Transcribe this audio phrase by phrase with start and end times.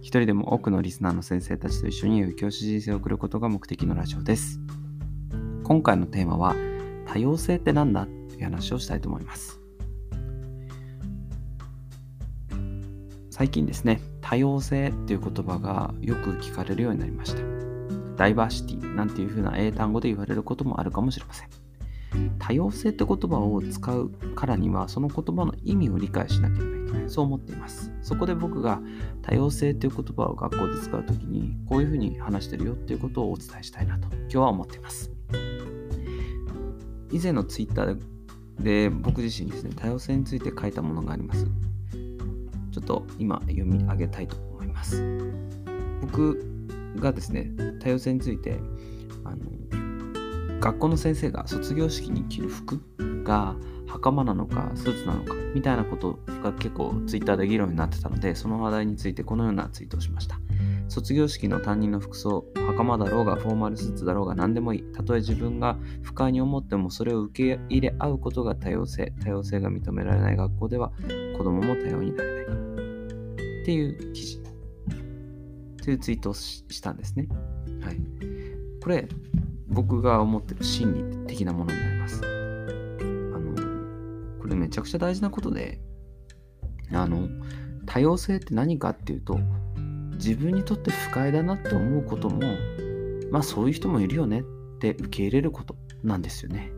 [0.00, 4.60] 一人でも多くのリスナーの先生たちと一緒に良い教師人生を送ることが目的のラジオです。
[5.64, 6.56] 今回のテーマは、
[7.06, 8.06] 多様性って何だ？
[8.06, 9.60] という話をしたいと思います。
[13.30, 17.42] 最近ですね、多様性っていう言葉がよく聞かれるようになりました。
[18.16, 21.48] ダイバーシティなんていう風な英単語で言われることもあるかもしれません。
[22.38, 27.92] 多様性って言葉を使うからにはその言葉の意味を理解しなければいけないそう思っています。
[28.02, 28.80] そこで僕が
[29.22, 35.10] 多様性っていう言葉を学校で使う時にこういうふうに話してるよっていうことをお伝えしたいなと今日は思っています。
[37.12, 38.00] 以前のツイッター
[38.60, 41.46] で僕自身ですね多様性について書いたものがあります。
[42.72, 45.02] ちょっと今読み上げたいと思います。
[46.00, 46.44] 僕
[46.96, 47.50] がですね、
[47.80, 48.58] 多様性について、
[49.24, 52.80] あの学校の先生が卒業式に着る服
[53.24, 53.56] が
[53.90, 60.38] 袴なのかスーツなのかみたいなことが結構ツイッターで議論になってたのでその話題についてこのようなツイートをしました
[60.88, 70.92] 卒業式の担任の服装袴だろうがフォーマルスーツだろうが何でもいいたとえ自分が不快に思ってもそれを受け入れ合うことが多様性多様性が認められない学校では
[71.36, 72.60] 子供も多様になれない
[73.62, 74.40] っていう記事
[75.82, 77.26] というツイートをしたんですね。
[77.82, 77.96] はい。
[78.82, 79.08] これ、
[79.68, 80.94] 僕が思ってる心
[81.26, 82.39] 理的なものになります。
[84.50, 85.80] れめちゃくちゃ大事なことで、
[86.92, 87.28] あの、
[87.86, 89.38] 多様性って何かっていうと、
[90.14, 92.40] 自分にとって不快だなって思うことも、
[93.30, 94.44] まあそういう人もいるよねっ
[94.78, 96.72] て受け入れることなんですよね。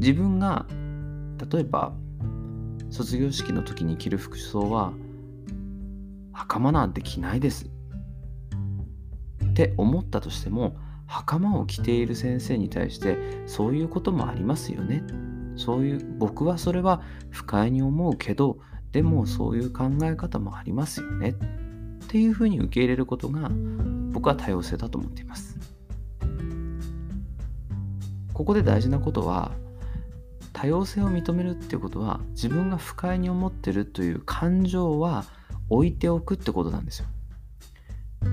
[0.00, 0.66] 自分が
[1.52, 1.92] 例えば
[2.88, 4.92] 卒業式の時に着る服装は
[6.32, 7.66] 袴なんて着ないです
[9.44, 10.76] って思ったとしても
[11.06, 15.02] 袴を着ている先生に対してそういうこともありますよね
[15.56, 18.58] そういう僕はそれは不快に思うけど
[18.92, 21.34] でもそういう考え方もありますよねっ
[22.08, 23.50] ていうふうに受け入れることが
[24.12, 25.56] 僕は多様性だと思っています
[28.32, 29.52] ここで大事なことは
[30.52, 35.24] 多様性を認めるっていうことは自分が不快に思ってるという感情は
[35.68, 37.06] 置いておくってことなんですよ。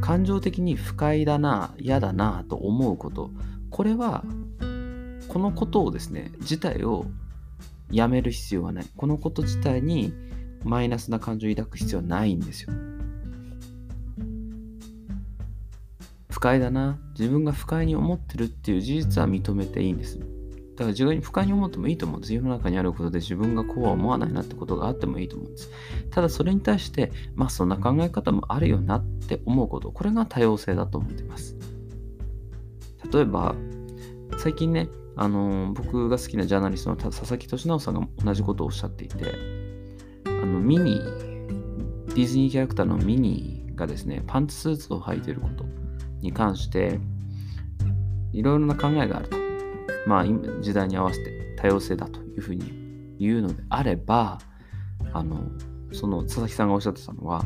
[0.00, 3.30] 感情的に不快だな嫌だなと思うこと
[3.70, 4.24] これは
[5.30, 7.06] このことをですね自体を
[7.90, 10.12] やめる必要はないこのこと自体に
[10.64, 12.72] マイナスな感情を抱く必要はないんですよ
[16.30, 20.28] 不快だな自分が不快に思ってるっていう事実は認めていいんですだか
[20.78, 22.32] ら自分に不快に思ってもいいと思うんです。
[22.32, 25.70] 世の中にあることで自分がこうは思わないなってことがあってもいいと思うんです。
[26.10, 31.54] ただそれに対して、まあそんな考え方もあるよなって思うこと、これが多様性だと思ってます。
[33.12, 33.54] 例えば、
[34.38, 34.88] 最近ね、
[35.20, 39.34] あの僕が好きなジャーナリストの佐々木俊直さんが同じことをおっしゃっていて、
[40.24, 45.66] あのミニ、ディズニーキャラクターのミニがですね、パンツスーツを履いていること
[46.22, 46.98] に関して、
[48.32, 49.36] いろいろな考えがあると。
[50.06, 50.24] まあ、
[50.62, 54.38] 時代に合わせて多様性だというふうに言うのであれば、
[55.12, 55.50] あの、
[55.92, 57.44] その佐々木さんがおっしゃってたのは、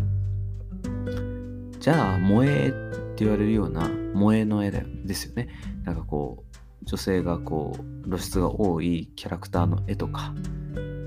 [1.80, 2.70] じゃあ、萌えっ
[3.16, 5.48] て言われるような萌えの絵だよですよね。
[5.82, 6.53] なんかこう、
[6.84, 10.34] 女性がこう、露出が多いキャラクターの絵とか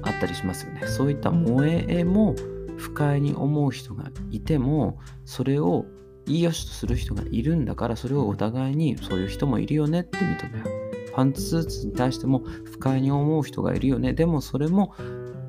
[0.04, 0.88] あったりしますよね。
[0.88, 2.36] そういった萌え絵も
[2.78, 5.86] 不快に思う人がいても、それを
[6.26, 10.88] いいよしとする人がいるんだから、それをお互いにそういう人もいるよねって認め合う。
[11.14, 14.14] パンツスーツに対しても不快に思う人がいるよね。
[14.14, 14.94] でもそれも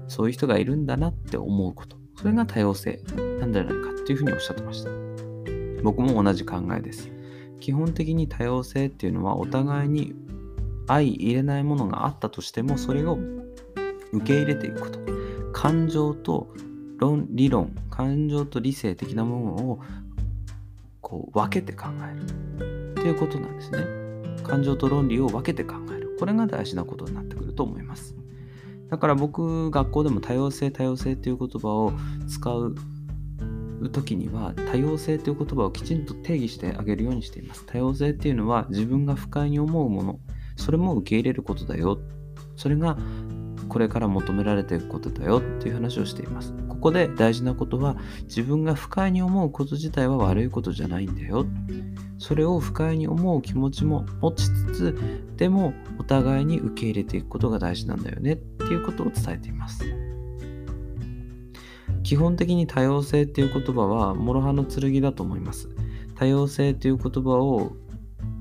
[0.06, 1.98] そういう人がいるんだなって思うこと。
[2.16, 3.02] それが多様性
[3.38, 4.90] なんじゃないかっていうふうにおっしゃってました。
[5.82, 7.10] 僕も同じ考えです。
[7.60, 10.14] 基本的に多様性っていうのはお互いに
[10.86, 13.18] 相入れないものがあったとしてもそれを
[14.12, 14.98] 受け入れていくこと。
[15.52, 16.48] 感情と
[16.98, 19.80] 論理論、感情と理性的なものを
[21.00, 23.86] こう分けて考えるっていうことなんですね。
[24.42, 26.16] 感情と論理を分けて考える。
[26.18, 28.16] これが大事なことになってくると思います。
[28.88, 31.92] だから僕、学校でも多様性、多様性という言葉を
[32.26, 32.74] 使う
[33.90, 37.64] 時には、多様性という言葉をきちんと定義してあげるようにしています。
[37.66, 40.20] 多様性っていうのは自分が不快に思うもの、
[40.56, 41.98] それも受け入れることだよ。
[42.56, 42.98] それが
[43.68, 51.46] これから求められていくことだよっていう話をしていますここで大事なことは自分が不快に思うこと自体は悪いことじゃないんだよ
[52.18, 59.84] それを不快に思う気持ちも持ちつつでもお互いに受け入れていくことが大事なんだよねっていうことを伝えています
[62.02, 65.68] 基本的に多様性っていう言葉は諸刃の剣だと思います。
[66.14, 67.72] 多様性という言葉を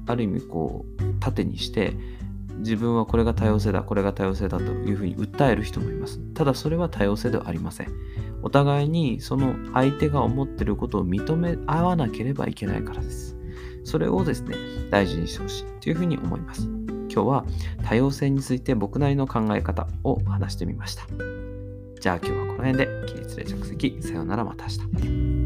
[0.08, 1.94] ある意味こう盾にして
[2.60, 6.20] 自分はこれが多様性だこれが多様性だというふうに訴える人もいます。
[6.34, 7.88] ただそれは多様性ではありません。
[8.42, 13.36] お互いにその相手が思ってることを認め合わなければいけないからです。
[13.84, 14.56] それをですね
[14.90, 16.68] 大事にしてほしいというふうに思います。
[17.10, 17.46] 今日は
[17.84, 21.04] 多様性について僕なりの考え方を話してみました。
[22.08, 23.98] じゃあ今日はこの辺で起立で着席。
[24.02, 25.37] さようならまた明日。